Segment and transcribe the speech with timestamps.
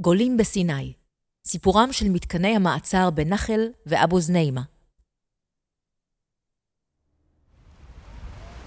[0.00, 0.92] גולים בסיני,
[1.46, 4.62] סיפורם של מתקני המעצר בנחל ואבו זניימה.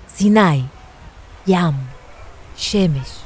[0.08, 0.62] סיני,
[1.48, 1.74] ים,
[2.58, 3.24] שמש,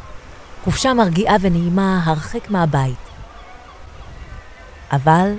[0.63, 2.99] חופשה מרגיעה ונעימה הרחק מהבית.
[4.91, 5.33] אבל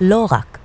[0.00, 0.59] לא רק.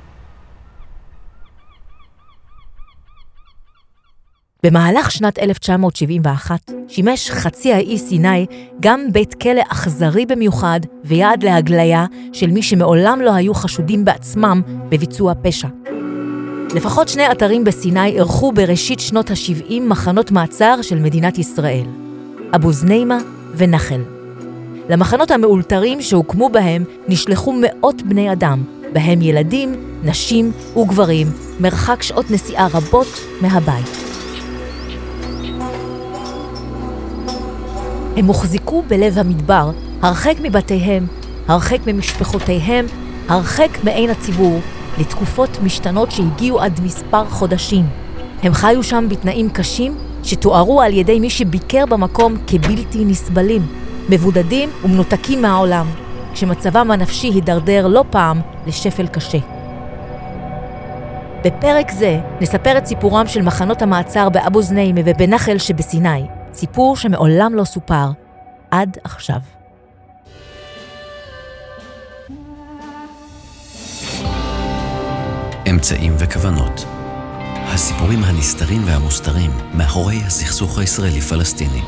[4.65, 8.45] במהלך שנת 1971 שימש חצי האי סיני
[8.79, 15.33] גם בית כלא אכזרי במיוחד ויעד להגליה של מי שמעולם לא היו חשודים בעצמם בביצוע
[15.41, 15.67] פשע.
[16.75, 21.85] לפחות שני אתרים בסיני אירחו בראשית שנות ה-70 מחנות מעצר של מדינת ישראל,
[22.55, 23.17] אבו זניימה
[23.55, 24.01] ונחל.
[24.89, 28.63] למחנות המאולתרים שהוקמו בהם נשלחו מאות בני אדם,
[28.93, 31.27] בהם ילדים, נשים וגברים,
[31.59, 34.14] מרחק שעות נסיעה רבות מהבית.
[38.15, 41.07] הם הוחזקו בלב המדבר, הרחק מבתיהם,
[41.47, 42.85] הרחק ממשפחותיהם,
[43.29, 44.59] הרחק מעין הציבור,
[44.97, 47.85] לתקופות משתנות שהגיעו עד מספר חודשים.
[48.43, 53.61] הם חיו שם בתנאים קשים שתוארו על ידי מי שביקר במקום כבלתי נסבלים,
[54.09, 55.85] מבודדים ומנותקים מהעולם,
[56.33, 59.37] כשמצבם הנפשי הידרדר לא פעם לשפל קשה.
[61.45, 66.23] בפרק זה נספר את סיפורם של מחנות המעצר באבו זניימה ובנחל שבסיני,
[66.55, 68.11] סיפור שמעולם לא סופר
[68.71, 69.39] עד עכשיו.
[75.69, 76.85] אמצעים וכוונות
[77.75, 81.81] הסיפורים הנסתרים והמוסתרים מאחורי הסכסוך הישראלי-פלסטיני.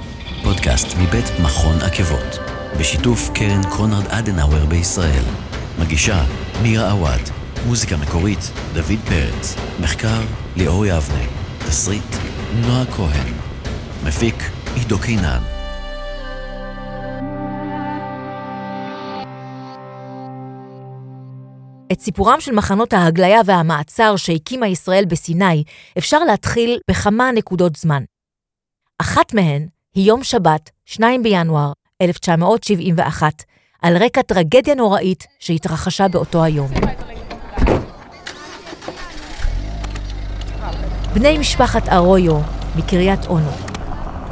[0.43, 2.39] פודקאסט מבית מכון עקבות,
[2.79, 5.23] בשיתוף קרן קונרד אדנאוור בישראל.
[5.79, 6.23] מגישה
[6.61, 7.21] מירה עווד,
[7.67, 10.21] מוזיקה מקורית דוד פרץ, מחקר
[10.55, 11.23] ליאור יבנה,
[11.59, 12.15] תסריט
[12.61, 13.33] נועה כהן,
[14.03, 15.41] מפיק עידו קינן.
[21.91, 25.63] את סיפורם של מחנות ההגליה והמעצר שהקימה ישראל בסיני
[25.97, 28.03] אפשר להתחיל בכמה נקודות זמן.
[29.01, 31.71] אחת מהן היא יום שבת, 2 בינואר
[32.01, 33.43] 1971,
[33.81, 36.71] על רקע טרגדיה נוראית שהתרחשה באותו היום.
[41.13, 42.39] בני משפחת ארויו
[42.75, 43.76] מקריית אונו,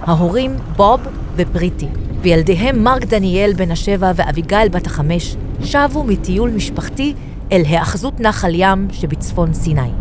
[0.05, 1.01] ההורים בוב
[1.35, 1.87] ופריטי,
[2.21, 7.13] וילדיהם מרק דניאל בן השבע ואביגיל בת החמש, שבו מטיול משפחתי
[7.51, 9.91] אל היאחזות נחל ים שבצפון סיני.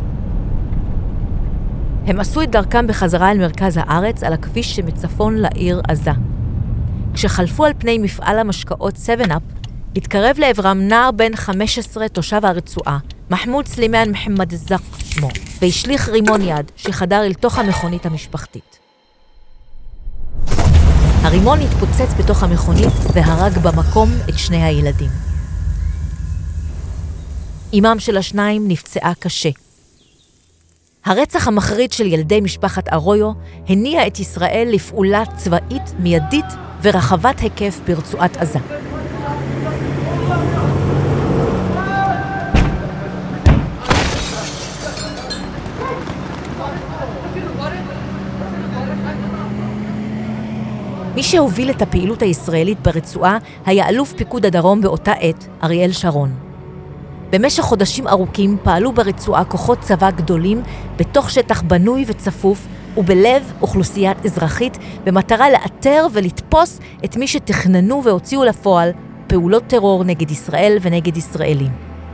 [2.06, 6.10] הם עשו את דרכם בחזרה אל מרכז הארץ על הכביש שמצפון לעיר עזה.
[7.14, 9.43] כשחלפו על פני מפעל המשקאות 7-אפ,
[9.97, 12.98] התקרב לעברם נער בן 15 תושב הרצועה,
[13.31, 15.28] מחמוד סלימאן מחמד א-זק שמו,
[15.62, 18.83] והשליך רימון יד שחדר אל תוך המכונית המשפחתית.
[21.24, 25.10] הרימון התפוצץ בתוך המכונית והרג במקום את שני הילדים.
[27.74, 29.48] אמם של השניים נפצעה קשה.
[31.04, 33.32] הרצח המחריד של ילדי משפחת ארויו
[33.68, 36.46] הניע את ישראל לפעולה צבאית מיידית
[36.82, 38.58] ורחבת היקף ברצועת עזה.
[51.14, 56.34] מי שהוביל את הפעילות הישראלית ברצועה היה אלוף פיקוד הדרום באותה עת, אריאל שרון.
[57.30, 60.62] במשך חודשים ארוכים פעלו ברצועה כוחות צבא גדולים
[60.97, 62.66] בתוך שטח בנוי וצפוף
[62.97, 68.91] ובלב אוכלוסיית אזרחית במטרה לאתר ולתפוס את מי שתכננו והוציאו לפועל
[69.26, 71.70] פעולות טרור נגד ישראל ונגד ישראלים.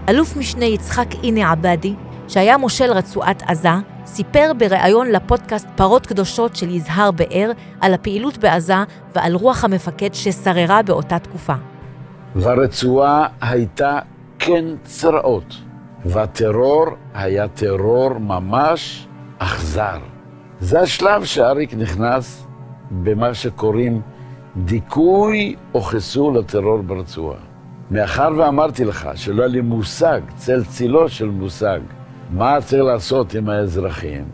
[0.09, 1.94] אלוף משנה יצחק איני עבאדי,
[2.28, 3.75] שהיה מושל רצועת עזה,
[4.06, 7.50] סיפר בריאיון לפודקאסט פרות קדושות של יזהר באר
[7.81, 8.75] על הפעילות בעזה
[9.15, 11.55] ועל רוח המפקד ששררה באותה תקופה.
[12.34, 13.99] והרצועה הייתה
[14.38, 15.55] כן צרעות,
[16.05, 19.06] והטרור היה טרור ממש
[19.38, 19.99] אכזר.
[20.61, 22.47] זה השלב שאריק נכנס
[22.91, 24.00] במה שקוראים
[24.56, 27.38] דיכוי או חיסול הטרור ברצועה.
[27.91, 31.81] מאחר ואמרתי לך שלא היה לי מושג, צל צילו של מושג,
[32.32, 34.25] מה צריך לעשות עם האזרחים,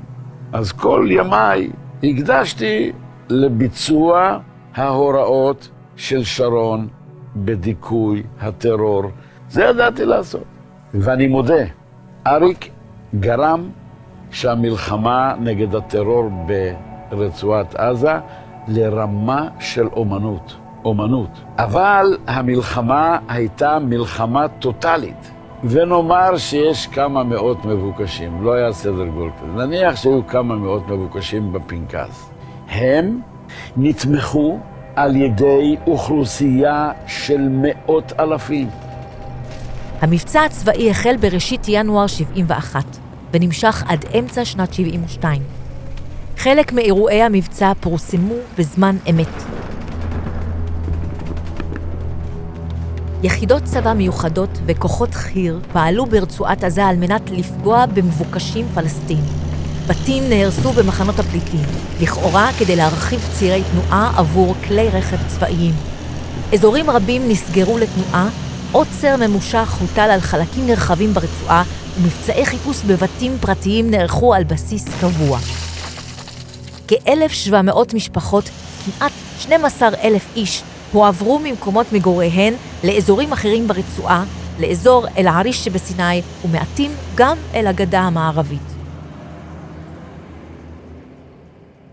[0.53, 1.71] אז כל ימיי
[2.03, 2.93] הקדשתי
[3.29, 4.39] לביצוע
[4.75, 6.89] ההוראות של שרון
[7.37, 9.03] בדיכוי הטרור.
[9.49, 10.45] זה ידעתי לעשות.
[10.95, 11.65] ואני מודה,
[12.27, 12.71] אריק
[13.21, 13.71] גרם
[14.31, 16.31] שהמלחמה נגד הטרור
[17.11, 18.15] ברצועת עזה
[18.69, 21.31] לרמה של אומנות, אומנות.
[21.59, 25.36] אבל המלחמה הייתה מלחמה טוטאלית.
[25.65, 29.67] ונאמר שיש כמה מאות מבוקשים, לא היה סדר גודל כזה.
[29.67, 32.31] נניח שהיו כמה מאות מבוקשים בפנקס.
[32.69, 33.21] הם
[33.77, 34.59] נתמכו
[34.97, 38.69] על ידי אוכלוסייה של מאות אלפים.
[40.01, 42.85] המבצע הצבאי החל בראשית ינואר 71
[43.33, 45.43] ונמשך עד אמצע שנת 72.
[46.37, 49.56] חלק מאירועי המבצע פורסמו בזמן אמת.
[53.23, 59.25] יחידות צבא מיוחדות וכוחות חי"ר פעלו ברצועת עזה על מנת לפגוע במבוקשים פלסטינים.
[59.87, 61.65] בתים נהרסו במחנות הפליטים,
[62.01, 65.75] לכאורה כדי להרחיב צירי תנועה עבור כלי רכב צבאיים.
[66.53, 68.29] אזורים רבים נסגרו לתנועה,
[68.73, 71.63] עוצר ממושך הוטל על חלקים נרחבים ברצועה,
[71.99, 75.39] ומבצעי חיפוש בבתים פרטיים נערכו על בסיס קבוע.
[76.89, 78.51] כ-1,700 משפחות,
[78.85, 82.55] כמעט 12,000 איש, הועברו ממקומות מגוריהן
[82.85, 84.25] לאזורים אחרים ברצועה,
[84.61, 88.77] לאזור אל-עריש שבסיני, ומעטים גם אל הגדה המערבית.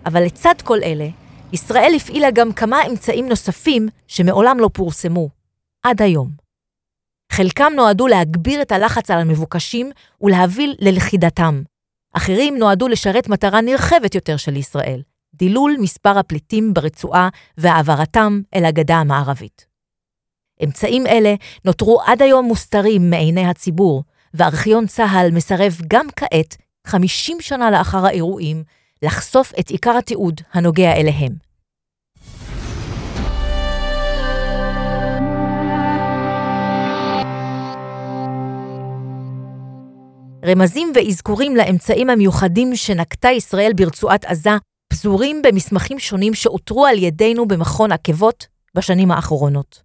[0.05, 1.07] אבל לצד כל אלה,
[1.53, 5.29] ישראל הפעילה גם כמה אמצעים נוספים שמעולם לא פורסמו,
[5.83, 6.29] עד היום.
[7.31, 9.91] חלקם נועדו להגביר את הלחץ על המבוקשים
[10.21, 11.61] ולהביא ללכידתם.
[12.13, 15.01] אחרים נועדו לשרת מטרה נרחבת יותר של ישראל,
[15.35, 19.65] דילול מספר הפליטים ברצועה והעברתם אל הגדה המערבית.
[20.63, 21.35] אמצעים אלה
[21.65, 24.03] נותרו עד היום מוסתרים מעיני הציבור,
[24.33, 26.57] וארכיון צה"ל מסרב גם כעת,
[26.87, 28.63] 50 שנה לאחר האירועים,
[29.01, 31.33] לחשוף את עיקר התיעוד הנוגע אליהם.
[40.45, 44.57] רמזים ואזכורים לאמצעים המיוחדים שנקטה ישראל ברצועת עזה
[44.93, 49.81] פזורים במסמכים שונים שאותרו על ידינו במכון עקבות בשנים האחרונות.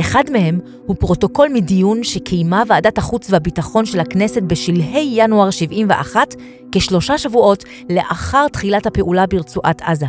[0.00, 6.34] אחד מהם הוא פרוטוקול מדיון שקיימה ועדת החוץ והביטחון של הכנסת בשלהי ינואר 71,
[6.72, 10.06] כשלושה שבועות לאחר תחילת הפעולה ברצועת עזה.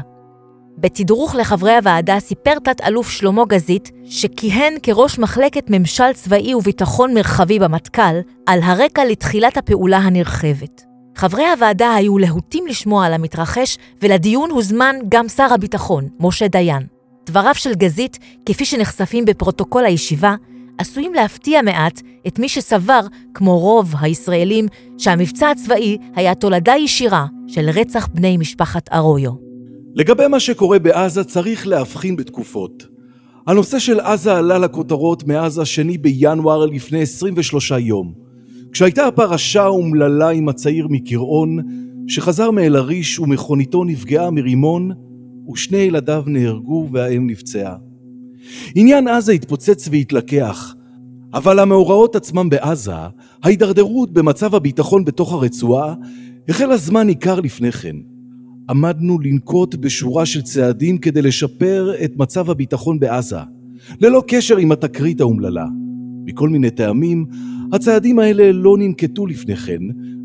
[0.78, 8.20] בתדרוך לחברי הוועדה סיפר תת-אלוף שלמה גזית, שכיהן כראש מחלקת ממשל צבאי וביטחון מרחבי במטכ"ל,
[8.46, 10.89] על הרקע לתחילת הפעולה הנרחבת.
[11.20, 16.84] חברי הוועדה היו להוטים לשמוע על המתרחש, ולדיון הוזמן גם שר הביטחון, משה דיין.
[17.26, 20.36] דבריו של גזית, כפי שנחשפים בפרוטוקול הישיבה,
[20.78, 23.00] עשויים להפתיע מעט את מי שסבר,
[23.34, 24.68] כמו רוב הישראלים,
[24.98, 29.32] שהמבצע הצבאי היה תולדה ישירה של רצח בני משפחת ארויו.
[29.96, 32.84] לגבי מה שקורה בעזה צריך להבחין בתקופות.
[33.48, 38.29] הנושא של עזה עלה לכותרות מאז השני בינואר לפני 23 יום.
[38.72, 41.60] כשהייתה הפרשה האומללה עם הצעיר מקרעון,
[42.08, 44.92] שחזר מאל עריש ומכוניתו נפגעה מרימון,
[45.52, 47.76] ושני ילדיו נהרגו והאם נפצעה.
[48.76, 50.76] עניין עזה התפוצץ והתלקח,
[51.34, 52.94] אבל המאורעות עצמם בעזה,
[53.44, 55.96] ההידרדרות במצב הביטחון בתוך הרצועה,
[56.50, 57.96] החלה זמן ניכר לפני כן.
[58.70, 63.40] עמדנו לנקוט בשורה של צעדים כדי לשפר את מצב הביטחון בעזה,
[64.02, 65.66] ללא קשר עם התקרית האומללה.
[66.26, 67.26] מכל מיני טעמים,
[67.74, 69.82] הצעדים האלה לא ננקטו לפני כן,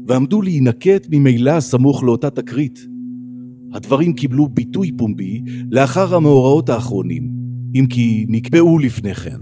[0.06, 2.86] ועמדו להינקט ממילא סמוך לאותה תקרית.
[3.72, 7.28] הדברים קיבלו ביטוי פומבי לאחר המאורעות האחרונים,
[7.74, 9.38] אם כי נקבעו לפני כן.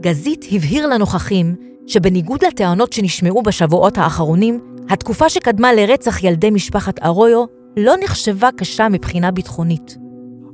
[0.00, 1.54] גזית הבהיר לנוכחים
[1.86, 7.44] שבניגוד לטענות שנשמעו בשבועות האחרונים, התקופה שקדמה לרצח ילדי משפחת ארויו
[7.76, 9.98] לא נחשבה קשה מבחינה ביטחונית.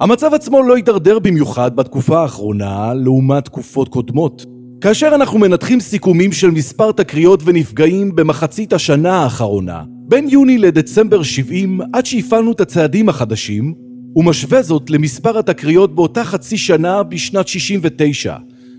[0.01, 4.58] המצב עצמו לא הידרדר במיוחד בתקופה האחרונה לעומת תקופות קודמות.
[4.81, 11.81] כאשר אנחנו מנתחים סיכומים של מספר תקריות ונפגעים במחצית השנה האחרונה, בין יוני לדצמבר 70
[11.93, 13.75] עד שהפעלנו את הצעדים החדשים,
[14.17, 18.37] ומשווה זאת למספר התקריות באותה חצי שנה בשנת 69.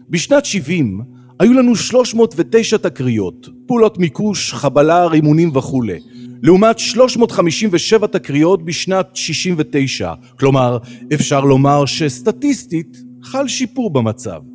[0.09, 1.01] בשנת 70
[1.39, 6.00] היו לנו 309 תקריות, פעולות מיקוש, חבלה, רימונים וכולי,
[6.43, 10.77] לעומת 357 תקריות בשנת 69, כלומר
[11.13, 14.48] אפשר לומר שסטטיסטית חל שיפור במצב.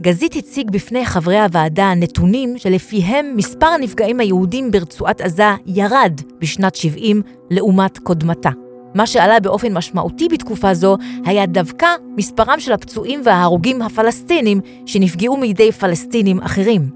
[0.00, 7.22] גזית הציג בפני חברי הוועדה נתונים שלפיהם מספר הנפגעים היהודים ברצועת עזה ירד בשנת 70
[7.50, 8.50] לעומת קודמתה.
[8.94, 15.72] מה שעלה באופן משמעותי בתקופה זו היה דווקא מספרם של הפצועים וההרוגים הפלסטינים שנפגעו מידי
[15.72, 16.90] פלסטינים אחרים.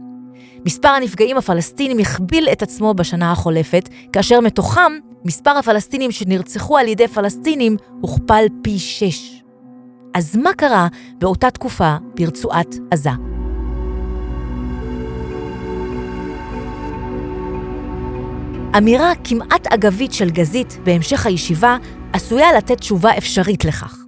[0.67, 4.93] מספר הנפגעים הפלסטינים הכביל את עצמו בשנה החולפת, כאשר מתוכם
[5.25, 9.34] מספר הפלסטינים שנרצחו על ידי פלסטינים הוכפל פי שש.
[10.15, 13.11] אז מה קרה באותה תקופה ברצועת עזה?
[18.79, 21.77] אמירה כמעט אגבית של גזית בהמשך הישיבה
[22.13, 24.05] עשויה לתת תשובה אפשרית לכך.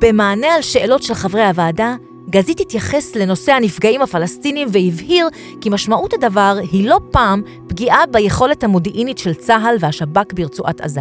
[0.00, 1.94] במענה על שאלות של חברי הוועדה,
[2.30, 5.28] גזית התייחס לנושא הנפגעים הפלסטינים והבהיר
[5.60, 11.00] כי משמעות הדבר היא לא פעם פגיעה ביכולת המודיעינית של צה"ל והשב"כ ברצועת עזה.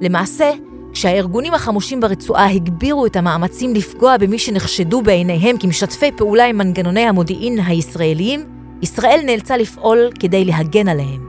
[0.00, 0.50] למעשה,
[0.92, 7.58] כשהארגונים החמושים ברצועה הגבירו את המאמצים לפגוע במי שנחשדו בעיניהם כמשתפי פעולה עם מנגנוני המודיעין
[7.66, 8.40] הישראליים,
[8.82, 11.20] ישראל נאלצה לפעול כדי להגן עליהם.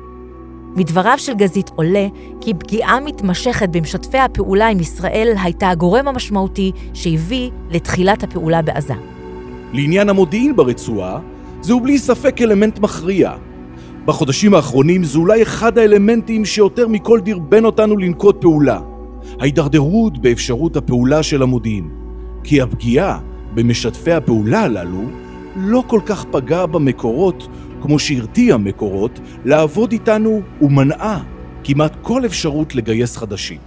[0.75, 2.07] מדבריו של גזית עולה
[2.41, 8.93] כי פגיעה מתמשכת במשתפי הפעולה עם ישראל הייתה הגורם המשמעותי שהביא לתחילת הפעולה בעזה.
[9.73, 11.19] לעניין המודיעין ברצועה,
[11.61, 13.31] זהו בלי ספק אלמנט מכריע.
[14.05, 18.92] בחודשים האחרונים זה אולי אחד האלמנטים שיותר מכל דרבן אותנו לנקוט פעולה.
[19.39, 21.89] ההידרדרות באפשרות הפעולה של המודיעין.
[22.43, 23.19] כי הפגיעה
[23.53, 25.03] במשתפי הפעולה הללו
[25.55, 27.47] לא כל כך פגעה במקורות
[27.81, 31.23] כמו שהרתיעה מקורות לעבוד איתנו ומנעה
[31.63, 33.57] כמעט כל אפשרות לגייס חדשים.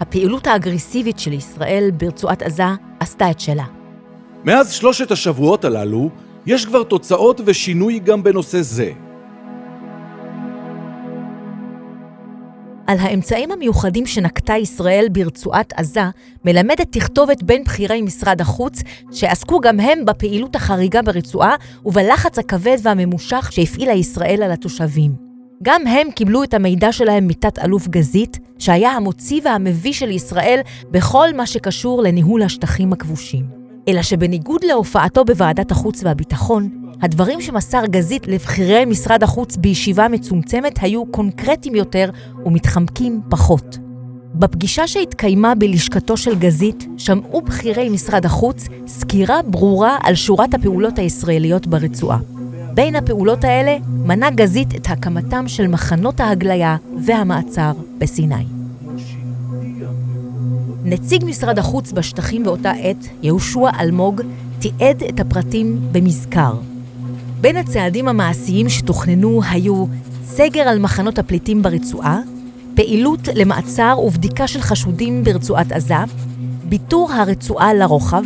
[0.00, 2.64] הפעילות האגרסיבית של ישראל ברצועת עזה
[3.00, 3.64] עשתה את שלה.
[4.44, 6.10] מאז שלושת השבועות הללו,
[6.46, 8.92] יש כבר תוצאות ושינוי גם בנושא זה.
[12.88, 16.04] על האמצעים המיוחדים שנקטה ישראל ברצועת עזה,
[16.44, 21.54] מלמדת תכתובת בין בכירי משרד החוץ, שעסקו גם הם בפעילות החריגה ברצועה
[21.84, 25.12] ובלחץ הכבד והממושך שהפעילה ישראל על התושבים.
[25.62, 31.46] גם הם קיבלו את המידע שלהם מתת-אלוף גזית, שהיה המוציא והמביא של ישראל בכל מה
[31.46, 33.44] שקשור לניהול השטחים הכבושים.
[33.88, 41.06] אלא שבניגוד להופעתו בוועדת החוץ והביטחון, הדברים שמסר גזית לבכירי משרד החוץ בישיבה מצומצמת היו
[41.06, 42.10] קונקרטיים יותר
[42.44, 43.78] ומתחמקים פחות.
[44.34, 51.66] בפגישה שהתקיימה בלשכתו של גזית, שמעו בכירי משרד החוץ סקירה ברורה על שורת הפעולות הישראליות
[51.66, 52.18] ברצועה.
[52.74, 58.44] בין הפעולות האלה מנה גזית את הקמתם של מחנות ההגליה והמעצר בסיני.
[60.84, 64.22] נציג משרד החוץ בשטחים באותה עת, יהושע אלמוג,
[64.58, 66.54] תיעד את הפרטים במזכר.
[67.40, 69.84] בין הצעדים המעשיים שתוכננו היו
[70.24, 72.20] סגר על מחנות הפליטים ברצועה,
[72.74, 75.94] פעילות למעצר ובדיקה של חשודים ברצועת עזה,
[76.64, 78.24] ביטור הרצועה לרוחב,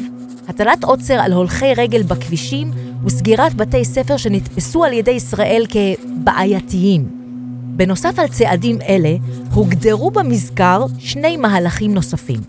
[0.49, 2.71] הטלת עוצר על הולכי רגל בכבישים
[3.05, 7.09] וסגירת בתי ספר שנתפסו על ידי ישראל כבעייתיים.
[7.77, 9.17] בנוסף על צעדים אלה,
[9.55, 12.41] הוגדרו במזכר שני מהלכים נוספים.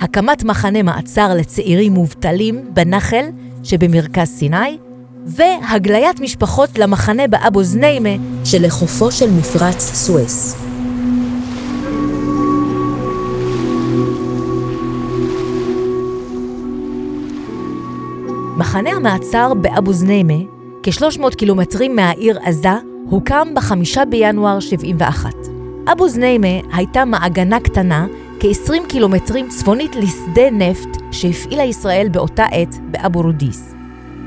[0.00, 3.24] הקמת מחנה מעצר לצעירים מובטלים בנחל
[3.62, 4.78] שבמרכז סיני,
[5.26, 8.08] והגליית משפחות למחנה באבו זניימה
[8.44, 10.56] שלחופו של מפרץ סואס.
[18.56, 20.34] מחנה המעצר באבו זניימה,
[20.82, 22.68] כ-300 קילומטרים מהעיר עזה,
[23.10, 25.30] הוקם בחמישה בינואר 71.
[25.92, 28.06] אבו זניימה הייתה מעגנה קטנה,
[28.40, 33.75] כ-20 קילומטרים צפונית לשדה נפט שהפעילה ישראל באותה עת באבו רודיס.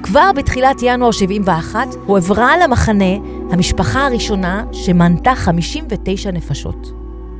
[0.03, 3.15] כבר בתחילת ינואר 71 הועברה למחנה
[3.51, 6.91] המשפחה הראשונה שמנתה 59 נפשות.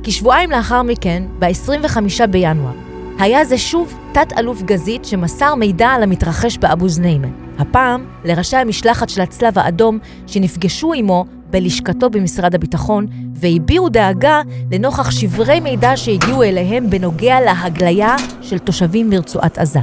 [0.02, 2.72] כשבועיים לאחר מכן, ב-25 בינואר,
[3.18, 9.20] היה זה שוב תת-אלוף גזית שמסר מידע על המתרחש באבו זניימה, הפעם לראשי המשלחת של
[9.20, 17.40] הצלב האדום שנפגשו עמו בלשכתו במשרד הביטחון והביעו דאגה לנוכח שברי מידע שהגיעו אליהם בנוגע
[17.40, 19.80] להגליה של תושבים מרצועת עזה.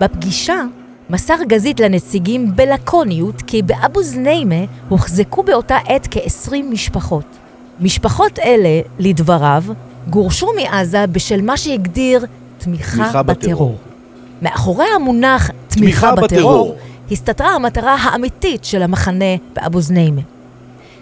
[0.00, 0.62] בפגישה
[1.10, 7.24] מסר גזית לנציגים בלקוניות כי באבו זניימה הוחזקו באותה עת כ-20 משפחות.
[7.80, 9.64] משפחות אלה, לדבריו,
[10.10, 12.26] גורשו מעזה בשל מה שהגדיר
[12.58, 13.52] תמיכה, תמיכה בטרור.
[13.52, 13.76] בטרור.
[14.42, 16.76] מאחורי המונח תמיכה, תמיכה בטרור, בטרור
[17.10, 20.20] הסתתרה המטרה האמיתית של המחנה באבו זניימה.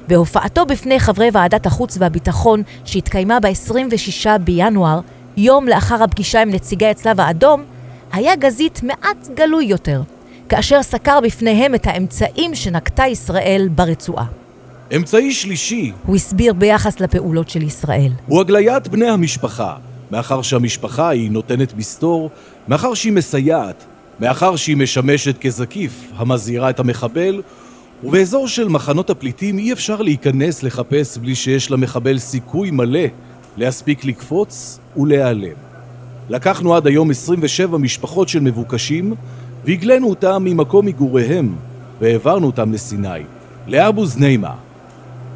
[0.08, 5.00] בהופעתו בפני חברי ועדת החוץ והביטחון שהתקיימה ב-26 בינואר,
[5.36, 7.62] יום לאחר הפגישה עם נציגי הצלב האדום,
[8.14, 10.02] היה גזית מעט גלוי יותר,
[10.48, 14.24] כאשר סקר בפניהם את האמצעים שנקטה ישראל ברצועה.
[14.96, 19.76] אמצעי שלישי, הוא הסביר ביחס לפעולות של ישראל, הוא הגליית בני המשפחה,
[20.10, 22.30] מאחר שהמשפחה היא נותנת מסתור,
[22.68, 23.84] מאחר שהיא מסייעת,
[24.20, 27.42] מאחר שהיא משמשת כזקיף המזהירה את המחבל,
[28.04, 33.06] ובאזור של מחנות הפליטים אי אפשר להיכנס לחפש בלי שיש למחבל סיכוי מלא
[33.56, 35.73] להספיק לקפוץ ולהיעלם.
[36.28, 39.14] לקחנו עד היום 27 משפחות של מבוקשים
[39.64, 41.56] והגלינו אותם ממקום מגוריהם
[42.00, 43.08] והעברנו אותם לסיני,
[43.66, 44.54] לאבו זניימה.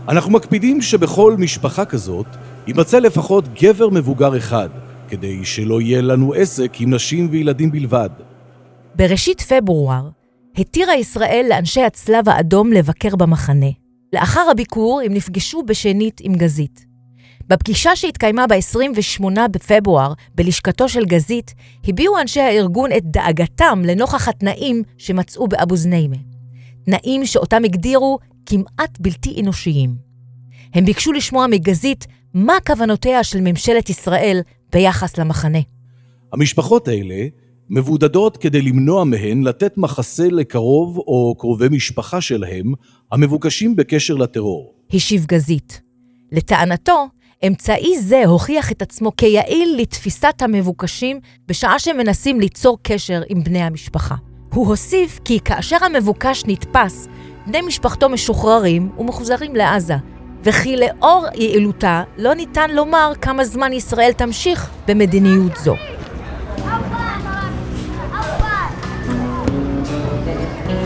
[0.08, 2.26] אנחנו מקפידים שבכל משפחה כזאת
[2.66, 4.68] יימצא לפחות גבר מבוגר אחד,
[5.08, 8.10] כדי שלא יהיה לנו עסק עם נשים וילדים בלבד.
[8.94, 10.08] בראשית פברואר
[10.56, 13.70] התירה ישראל לאנשי הצלב האדום לבקר במחנה.
[14.12, 16.86] לאחר הביקור הם נפגשו בשנית עם גזית.
[17.48, 25.48] בפגישה שהתקיימה ב-28 בפברואר בלשכתו של גזית, הביעו אנשי הארגון את דאגתם לנוכח התנאים שמצאו
[25.48, 26.16] באבו זניימה.
[26.84, 29.94] תנאים שאותם הגדירו כמעט בלתי אנושיים.
[30.74, 34.40] הם ביקשו לשמוע מגזית מה כוונותיה של ממשלת ישראל
[34.72, 35.58] ביחס למחנה.
[36.32, 37.26] המשפחות האלה
[37.70, 42.72] מבודדות כדי למנוע מהן לתת מחסה לקרוב או קרובי משפחה שלהם
[43.12, 44.74] המבוקשים בקשר לטרור.
[44.92, 45.80] השיב גזית.
[46.32, 47.08] לטענתו,
[47.46, 54.14] אמצעי זה הוכיח את עצמו כיעיל לתפיסת המבוקשים בשעה שמנסים ליצור קשר עם בני המשפחה.
[54.54, 57.08] הוא הוסיף כי כאשר המבוקש נתפס,
[57.46, 59.94] בני משפחתו משוחררים ומוחזרים לעזה,
[60.44, 65.74] וכי לאור יעילותה לא ניתן לומר כמה זמן ישראל תמשיך במדיניות זו.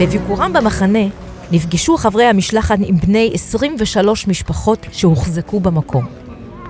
[0.00, 1.08] בביקורם במחנה
[1.52, 6.21] נפגשו חברי המשלחת עם בני 23 משפחות שהוחזקו במקום.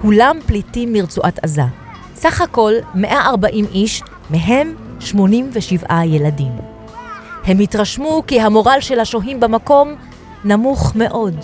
[0.02, 1.62] כולם פליטים מרצועת עזה.
[2.14, 6.52] סך הכל 140 איש, מהם 87 ילדים.
[7.44, 9.94] הם התרשמו כי המורל של השוהים במקום
[10.44, 11.34] נמוך מאוד.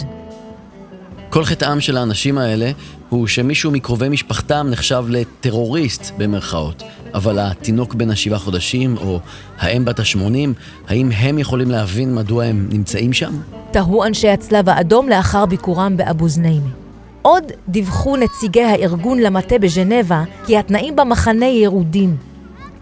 [1.31, 2.71] כל חטאם של האנשים האלה
[3.09, 6.83] הוא שמישהו מקרובי משפחתם נחשב לטרוריסט במרכאות.
[7.15, 9.21] אבל התינוק בן השבעה חודשים, או
[9.59, 10.55] האם בת השמונים,
[10.89, 13.33] האם הם יכולים להבין מדוע הם נמצאים שם?
[13.71, 16.88] תהו אנשי הצלב האדום לאחר ביקורם באבו זניימי.
[17.23, 22.17] עוד דיווחו נציגי הארגון למטה בז'נבה כי התנאים במחנה ירודים.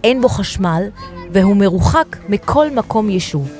[0.03, 0.83] אין בו חשמל,
[1.33, 3.51] והוא מרוחק מכל מקום יישוב.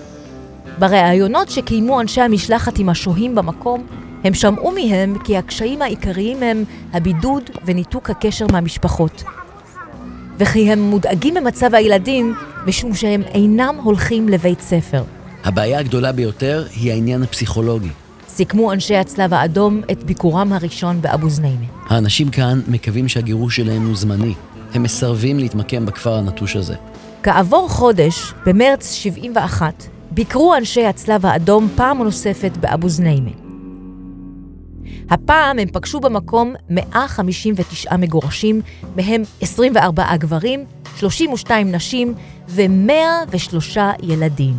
[0.80, 3.88] בראיונות שקיימו אנשי המשלחת עם השוהים במקום,
[4.24, 9.24] הם שמעו מהם כי הקשיים העיקריים הם הבידוד וניתוק הקשר מהמשפחות.
[10.38, 15.04] וכי הם מודאגים ממצב הילדים משום שהם אינם הולכים לבית ספר.
[15.44, 17.90] הבעיה הגדולה ביותר היא העניין הפסיכולוגי.
[18.28, 21.66] סיכמו אנשי הצלב האדום את ביקורם הראשון באבו זניימה.
[21.88, 24.34] האנשים כאן מקווים שהגירוש שלהם הוא זמני.
[24.74, 26.76] הם מסרבים להתמקם בכפר הנטוש הזה.
[27.24, 33.32] כעבור חודש, במרץ 71, ביקרו אנשי הצלב האדום פעם נוספת באבו זניימה.
[35.10, 38.62] הפעם הם פגשו במקום 159 מגורשים,
[38.96, 40.66] מהם 24 גברים,
[40.98, 42.14] 32 נשים
[42.50, 44.54] ו-103 ילדים.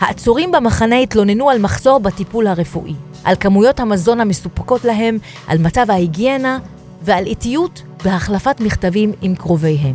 [0.00, 6.58] העצורים במחנה התלוננו על מחסור בטיפול הרפואי, על כמויות המזון המסופקות להם, על מצב ההיגיינה
[7.02, 9.94] ועל איטיות בהחלפת מכתבים עם קרוביהם.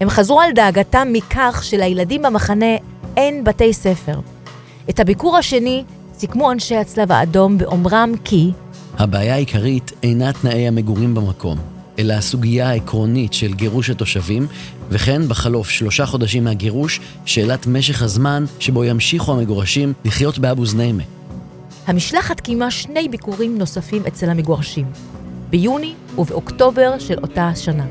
[0.00, 2.76] הם חזרו על דאגתם מכך שלילדים במחנה
[3.16, 4.20] אין בתי ספר.
[4.90, 5.84] את הביקור השני
[6.18, 8.50] סיכמו אנשי הצלב האדום באומרם כי
[8.98, 11.58] הבעיה העיקרית אינה תנאי המגורים במקום,
[11.98, 14.46] אלא הסוגיה העקרונית של גירוש התושבים,
[14.90, 21.02] וכן בחלוף שלושה חודשים מהגירוש, שאלת משך הזמן שבו ימשיכו המגורשים לחיות באבו זניימה.
[21.86, 24.86] המשלחת קיימה שני ביקורים נוספים אצל המגורשים,
[25.50, 27.86] ביוני ובאוקטובר של אותה השנה.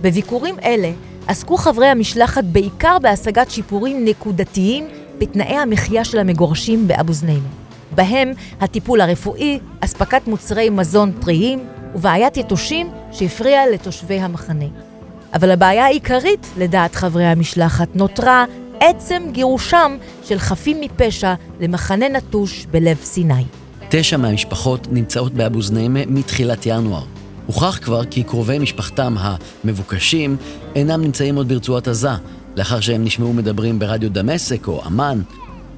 [0.00, 0.92] בביקורים אלה
[1.26, 7.48] עסקו חברי המשלחת בעיקר בהשגת שיפורים נקודתיים בתנאי המחיה של המגורשים באבו זניימה.
[7.94, 14.89] בהם הטיפול הרפואי, אספקת מוצרי מזון טריים ובעיית יתושים שהפריעה לתושבי המחנה.
[15.34, 18.44] אבל הבעיה העיקרית, לדעת חברי המשלחת, נותרה
[18.80, 23.44] עצם גירושם של חפים מפשע למחנה נטוש בלב סיני.
[23.88, 27.04] תשע מהמשפחות נמצאות באבו זניימה מתחילת ינואר.
[27.46, 30.36] הוכח כבר כי קרובי משפחתם המבוקשים
[30.74, 32.10] אינם נמצאים עוד ברצועת עזה,
[32.56, 35.20] לאחר שהם נשמעו מדברים ברדיו דמשק או אמ"ן.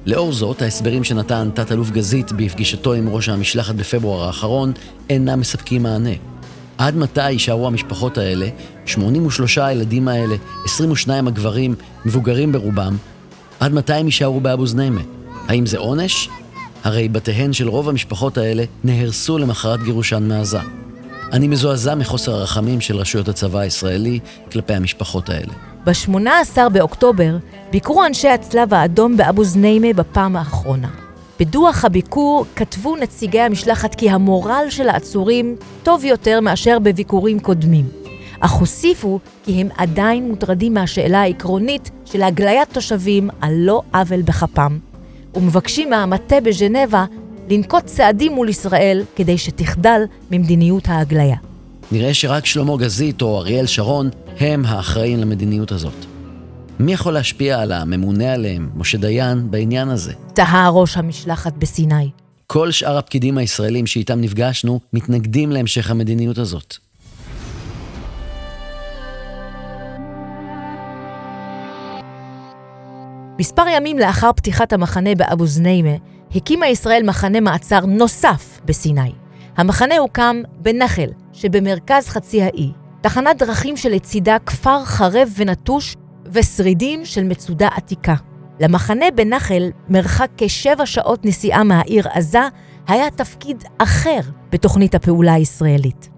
[0.05, 4.71] לאור זאת, ההסברים שנתן תת-אלוף גזית בפגישתו עם ראש המשלחת בפברואר האחרון
[5.09, 6.32] אינם מספקים מענה.
[6.77, 8.47] עד מתי יישארו המשפחות האלה,
[8.85, 12.97] 83 הילדים האלה, 22 הגברים, מבוגרים ברובם,
[13.59, 15.01] עד מתי הם יישארו באבו זניימה?
[15.47, 16.29] האם זה עונש?
[16.83, 20.59] הרי בתיהן של רוב המשפחות האלה נהרסו למחרת גירושן מעזה.
[21.33, 24.19] אני מזועזע מחוסר הרחמים של רשויות הצבא הישראלי
[24.51, 25.53] כלפי המשפחות האלה.
[25.85, 27.37] ב-18 באוקטובר
[27.71, 31.02] ביקרו אנשי הצלב האדום באבו זניימה בפעם האחרונה.
[31.39, 37.85] בדוח הביקור כתבו נציגי המשלחת כי המורל של העצורים טוב יותר מאשר בביקורים קודמים.
[38.39, 44.77] אך הוסיפו כי הם עדיין מוטרדים מהשאלה העקרונית של הגליית תושבים על לא עוול בכפם,
[45.35, 47.05] ומבקשים מהמטה בז'נבה
[47.49, 51.37] לנקוט צעדים מול ישראל כדי שתחדל ממדיניות ההגליה.
[51.91, 56.12] נראה שרק שלמה גזית או אריאל שרון הם האחראים למדיניות הזאת.
[56.79, 60.13] מי יכול להשפיע על הממונה עליהם, משה דיין, בעניין הזה?
[60.33, 62.09] תהה ראש המשלחת בסיני.
[62.47, 66.75] כל שאר הפקידים הישראלים שאיתם נפגשנו מתנגדים להמשך המדיניות הזאת.
[73.39, 75.95] מספר ימים לאחר פתיחת המחנה באבו זניימה,
[76.35, 79.11] הקימה ישראל מחנה מעצר נוסף בסיני.
[79.57, 85.95] המחנה הוקם בנחל, שבמרכז חצי האי, תחנת דרכים שלצידה כפר חרב ונטוש
[86.33, 88.15] ושרידים של מצודה עתיקה.
[88.59, 92.41] למחנה בנחל, מרחק כשבע שעות נסיעה מהעיר עזה,
[92.87, 94.19] היה תפקיד אחר
[94.51, 96.09] בתוכנית הפעולה הישראלית.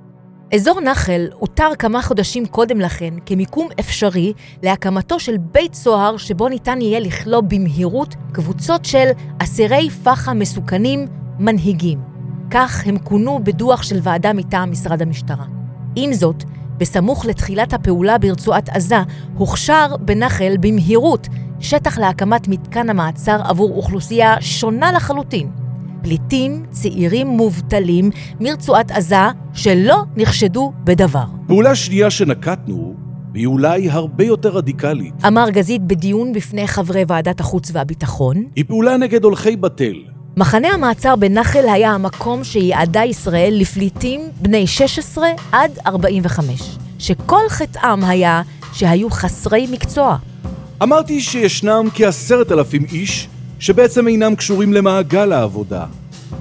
[0.53, 6.81] אזור נחל אותר כמה חודשים קודם לכן כמיקום אפשרי להקמתו של בית סוהר שבו ניתן
[6.81, 9.07] יהיה לכלוא במהירות קבוצות של
[9.39, 11.07] אסירי פח"ע מסוכנים
[11.39, 11.99] מנהיגים.
[12.51, 15.45] כך הם כונו בדוח של ועדה מטעם משרד המשטרה.
[15.95, 16.43] עם זאת,
[16.77, 18.99] בסמוך לתחילת הפעולה ברצועת עזה,
[19.37, 21.27] הוכשר בנחל במהירות
[21.59, 25.49] שטח להקמת מתקן המעצר עבור אוכלוסייה שונה לחלוטין.
[26.03, 28.09] פליטים צעירים מובטלים
[28.39, 29.15] מרצועת עזה
[29.53, 31.25] שלא נחשדו בדבר.
[31.47, 32.95] פעולה שנייה שנקטנו
[33.33, 35.13] והיא אולי הרבה יותר רדיקלית.
[35.27, 38.43] אמר גזית בדיון בפני חברי ועדת החוץ והביטחון.
[38.55, 40.14] היא פעולה נגד הולכי בתל.
[40.37, 46.61] מחנה המעצר בנחל היה המקום שיעדה ישראל לפליטים בני 16 עד 45,
[46.99, 48.41] שכל חטאם היה
[48.73, 50.17] שהיו חסרי מקצוע.
[50.83, 53.27] אמרתי שישנם כעשרת אלפים איש
[53.59, 55.85] שבעצם אינם קשורים למעגל העבודה.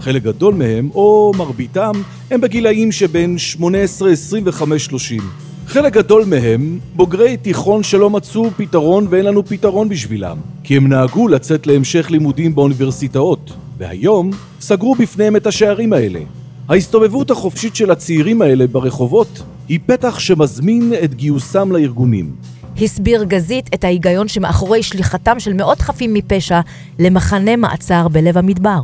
[0.00, 1.92] חלק גדול מהם, או מרביתם,
[2.30, 5.20] הם בגילאים שבין 18, 25, 30.
[5.66, 11.28] חלק גדול מהם בוגרי תיכון שלא מצאו פתרון ואין לנו פתרון בשבילם, כי הם נהגו
[11.28, 13.52] לצאת להמשך לימודים באוניברסיטאות,
[13.84, 16.20] והיום סגרו בפניהם את השערים האלה.
[16.68, 22.36] ההסתובבות החופשית של הצעירים האלה ברחובות היא פתח שמזמין את גיוסם לארגונים.
[22.82, 26.60] הסביר גזית את ההיגיון שמאחורי שליחתם של מאות חפים מפשע
[26.98, 28.80] למחנה מעצר בלב המדבר.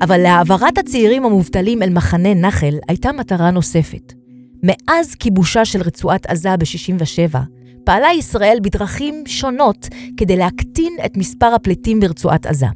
[0.00, 4.12] אבל להעברת הצעירים המובטלים אל מחנה נחל הייתה מטרה נוספת.
[4.62, 7.38] מאז כיבושה של רצועת עזה ב-67,
[7.84, 12.66] פעלה ישראל בדרכים שונות כדי להקטין את מספר הפליטים ברצועת עזה.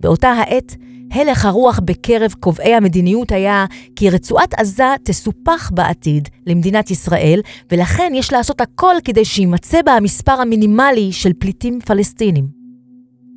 [0.00, 0.76] באותה העת,
[1.10, 7.40] הלך הרוח בקרב קובעי המדיניות היה כי רצועת עזה תסופח בעתיד למדינת ישראל,
[7.72, 12.63] ולכן יש לעשות הכל כדי שיימצא בה המספר המינימלי של פליטים פלסטינים.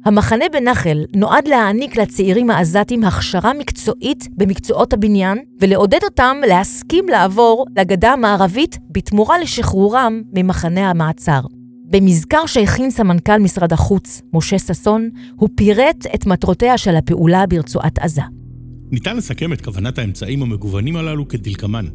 [0.07, 8.13] המחנה בנחל נועד להעניק לצעירים העזתים הכשרה מקצועית במקצועות הבניין ולעודד אותם להסכים לעבור לגדה
[8.13, 11.39] המערבית בתמורה לשחרורם ממחנה המעצר.
[11.85, 18.21] במזכר שהכין סמנכ"ל משרד החוץ, משה ששון, הוא פירט את מטרותיה של הפעולה ברצועת עזה.
[18.91, 21.85] ניתן לסכם את כוונת האמצעים המגוונים הללו כדלקמן.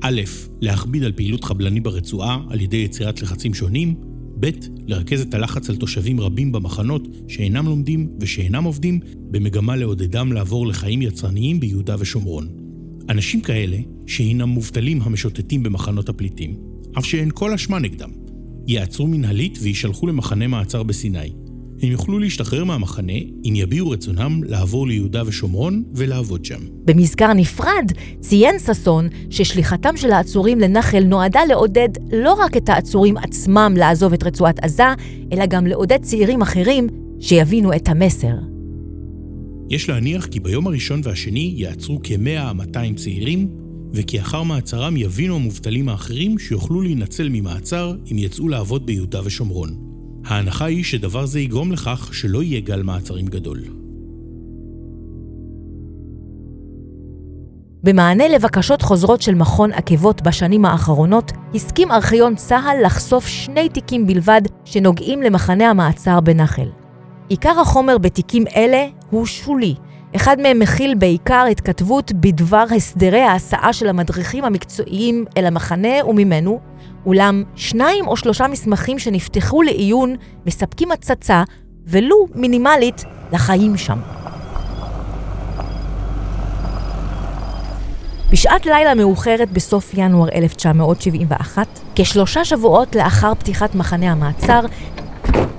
[0.00, 0.20] א',
[0.60, 3.94] להכביד על פעילות חבלני ברצועה על ידי יצירת לחצים שונים,
[4.40, 4.50] ב',
[4.86, 11.02] לרכז את הלחץ על תושבים רבים במחנות שאינם לומדים ושאינם עובדים, במגמה לעודדם לעבור לחיים
[11.02, 12.48] יצרניים ביהודה ושומרון.
[13.08, 16.56] אנשים כאלה, שהינם מובטלים המשוטטים במחנות הפליטים,
[16.98, 18.10] אף שאין כל אשמה נגדם,
[18.66, 21.32] ייעצרו מנהלית ויישלחו למחנה מעצר בסיני.
[21.82, 23.12] הם יוכלו להשתחרר מהמחנה
[23.44, 26.60] אם יביעו רצונם לעבור ליהודה ושומרון ולעבוד שם.
[26.84, 33.74] במזכר נפרד ציין ששון ששליחתם של העצורים לנחל נועדה לעודד לא רק את העצורים עצמם
[33.76, 34.94] לעזוב את רצועת עזה,
[35.32, 36.86] אלא גם לעודד צעירים אחרים
[37.20, 38.34] שיבינו את המסר.
[39.70, 43.48] יש להניח כי ביום הראשון והשני יעצרו כ-100-200 צעירים,
[43.92, 49.85] וכי אחר מעצרם יבינו המובטלים האחרים שיוכלו להינצל ממעצר אם יצאו לעבוד ביהודה ושומרון.
[50.26, 53.62] ההנחה היא שדבר זה יגרום לכך שלא יהיה גל מעצרים גדול.
[57.82, 64.40] במענה לבקשות חוזרות של מכון עקבות בשנים האחרונות, הסכים ארכיון צה"ל לחשוף שני תיקים בלבד
[64.64, 66.68] שנוגעים למחנה המעצר בנחל.
[67.28, 69.74] עיקר החומר בתיקים אלה הוא שולי.
[70.16, 76.60] אחד מהם מכיל בעיקר התכתבות בדבר הסדרי ההסעה של המדריכים המקצועיים אל המחנה וממנו,
[77.06, 80.16] אולם שניים או שלושה מסמכים שנפתחו לעיון
[80.46, 81.42] מספקים הצצה,
[81.86, 83.98] ולו מינימלית, לחיים שם.
[88.30, 94.60] בשעת לילה מאוחרת בסוף ינואר 1971, כשלושה שבועות לאחר פתיחת מחנה המעצר,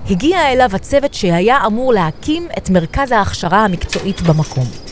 [0.10, 4.87] הגיע אליו הצוות שהיה אמור להקים את מרכז ההכשרה המקצועית במקום.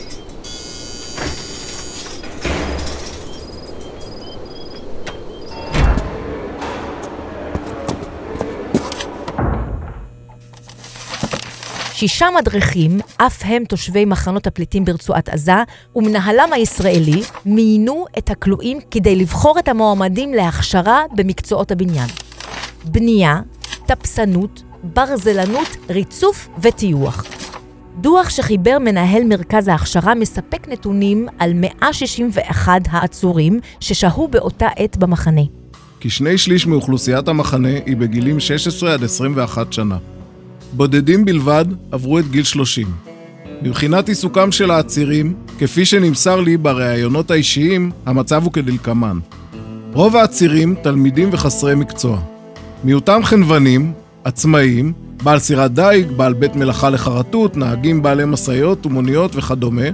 [11.96, 15.62] שישה מדריכים, אף הם תושבי מחנות הפליטים ברצועת עזה,
[15.96, 22.08] ומנהלם הישראלי מיינו את הכלואים כדי לבחור את המועמדים להכשרה במקצועות הבניין.
[22.84, 23.40] בנייה,
[23.86, 27.24] טפסנות, ברזלנות, ריצוף וטיוח.
[28.00, 35.42] דוח שחיבר מנהל מרכז ההכשרה מספק נתונים על 161 העצורים ששהו באותה עת במחנה.
[36.00, 40.15] כשני שליש מאוכלוסיית המחנה היא בגילים 16 עד 21 שנה.
[40.72, 42.86] בודדים בלבד עברו את גיל 30.
[43.62, 49.18] מבחינת עיסוקם של העצירים, כפי שנמסר לי בראיונות האישיים, המצב הוא כדלקמן.
[49.92, 52.20] רוב העצירים תלמידים וחסרי מקצוע.
[52.84, 53.92] מיעוטם חנוונים,
[54.24, 59.86] עצמאים, בעל סירת דיג, בעל בית מלאכה לחרטוט, נהגים בעלי משאיות ומוניות וכדומה,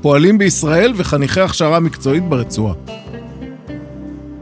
[0.00, 2.74] פועלים בישראל וחניכי הכשרה מקצועית ברצועה.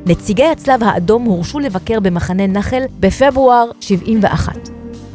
[0.06, 4.69] נציגי הצלב האדום הורשו לבקר במחנה נחל בפברואר 71.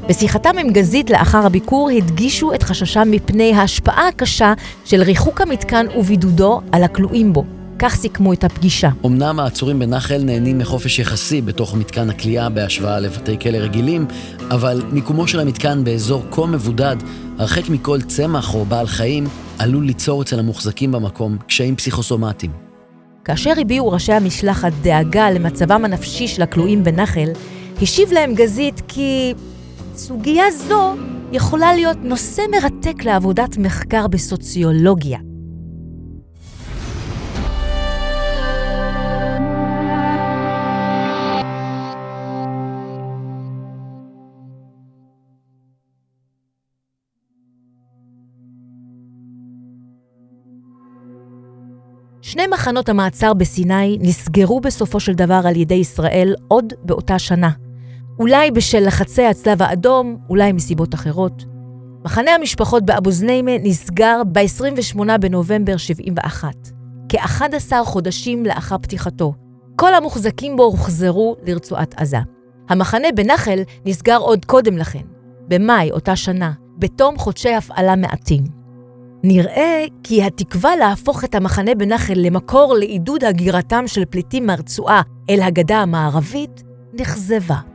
[0.10, 4.54] בשיחתם עם גזית לאחר הביקור הדגישו את חששם מפני ההשפעה הקשה
[4.86, 7.44] של ריחוק המתקן ובידודו על הכלואים בו.
[7.80, 8.89] כך סיכמו את הפגישה.
[9.06, 14.06] אמנם העצורים בנחל נהנים מחופש יחסי בתוך מתקן הכליאה בהשוואה לבתי כלא רגילים,
[14.52, 16.96] אבל מיקומו של המתקן באזור כה מבודד,
[17.38, 19.28] הרחק מכל צמח או בעל חיים,
[19.60, 22.52] עלול ליצור אצל המוחזקים במקום קשיים פסיכוסומטיים.
[23.26, 27.30] כאשר הביעו ראשי המשלחת דאגה למצבם הנפשי של הכלואים בנחל,
[27.82, 29.34] השיב להם גזית כי
[29.98, 30.96] סוגיה זו
[31.32, 35.20] יכולה להיות נושא מרתק לעבודת מחקר בסוציולוגיה.
[52.22, 57.64] שני מחנות המעצר בסיני נסגרו בסופו של דבר על ידי ישראל עוד באותה שנה.
[58.19, 61.45] אולי בשל לחצי הצלב האדום, אולי מסיבות אחרות.
[62.06, 66.54] מחנה המשפחות באבו זניימה נסגר ב-28 בנובמבר 71,
[67.10, 69.34] כ-11 חודשים לאחר פתיחתו.
[69.75, 72.17] כל המוחזקים בו הוחזרו לרצועת עזה.
[72.69, 75.04] המחנה בנחל נסגר עוד קודם לכן,
[75.47, 78.43] במאי אותה שנה, בתום חודשי הפעלה מעטים.
[79.23, 85.78] נראה כי התקווה להפוך את המחנה בנחל למקור לעידוד הגירתם של פליטים מהרצועה אל הגדה
[85.78, 87.75] המערבית נכזבה.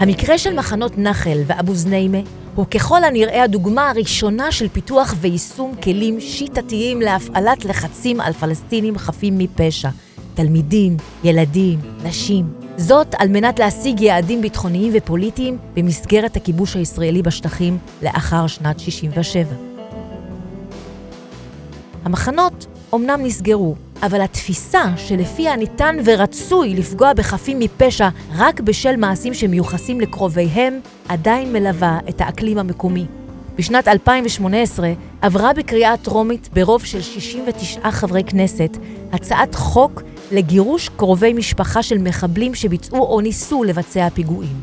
[0.00, 2.18] המקרה של מחנות נחל ואבו זניימה
[2.54, 9.38] הוא ככל הנראה הדוגמה הראשונה של פיתוח ויישום כלים שיטתיים להפעלת לחצים על פלסטינים חפים
[9.38, 9.88] מפשע,
[10.34, 12.52] תלמידים, ילדים, נשים.
[12.76, 19.54] זאת על מנת להשיג יעדים ביטחוניים ופוליטיים במסגרת הכיבוש הישראלי בשטחים לאחר שנת 67.
[22.04, 30.00] המחנות אומנם נסגרו, אבל התפיסה שלפיה ניתן ורצוי לפגוע בחפים מפשע רק בשל מעשים שמיוחסים
[30.00, 33.06] לקרוביהם, עדיין מלווה את האקלים המקומי.
[33.56, 38.76] בשנת 2018 עברה בקריאה טרומית ברוב של 69 חברי כנסת
[39.12, 44.56] הצעת חוק לגירוש קרובי משפחה של מחבלים שביצעו או ניסו לבצע פיגועים.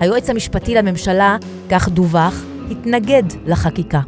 [0.00, 1.36] היועץ המשפטי לממשלה,
[1.70, 4.00] כך דווח, התנגד לחקיקה.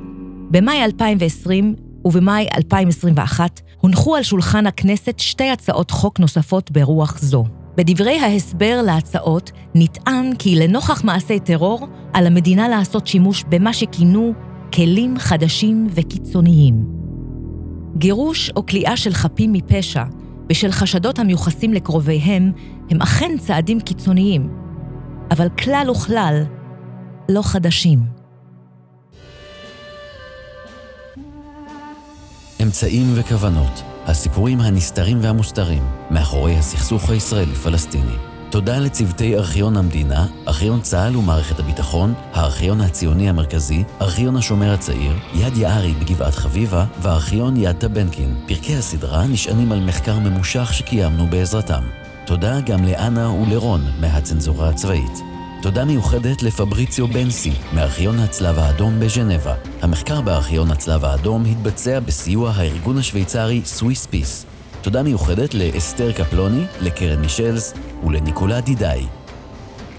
[0.51, 7.45] במאי 2020 ובמאי 2021 הונחו על שולחן הכנסת שתי הצעות חוק נוספות ברוח זו.
[7.77, 14.33] בדברי ההסבר להצעות נטען כי לנוכח מעשי טרור, על המדינה לעשות שימוש במה שכינו
[14.75, 16.85] כלים חדשים וקיצוניים.
[17.97, 20.05] גירוש או כליאה של חפים מפשע
[20.47, 22.53] בשל חשדות המיוחסים לקרוביהם
[22.91, 24.51] הם אכן צעדים קיצוניים,
[25.31, 26.43] אבל כלל וכלל
[27.29, 28.18] לא חדשים.
[32.63, 38.17] אמצעים וכוונות, הסיפורים הנסתרים והמוסתרים, מאחורי הסכסוך הישראלי-פלסטיני.
[38.51, 45.57] תודה לצוותי ארכיון המדינה, ארכיון צה"ל ומערכת הביטחון, הארכיון הציוני המרכזי, ארכיון השומר הצעיר, יד
[45.57, 48.35] יערי בגבעת חביבה וארכיון יד טבנקין.
[48.47, 51.83] פרקי הסדרה נשענים על מחקר ממושך שקיימנו בעזרתם.
[52.27, 55.28] תודה גם לאנה ולרון מהצנזורה הצבאית.
[55.63, 59.55] תודה מיוחדת לפבריציו בנסי, מארכיון הצלב האדום בז'נבה.
[59.83, 64.47] המחקר בארכיון הצלב האדום התבצע בסיוע הארגון השוויצרי swisspeace.
[64.83, 67.75] תודה מיוחדת לאסתר קפלוני, לקרן מישלס
[68.07, 69.07] ולניקולה דידאי.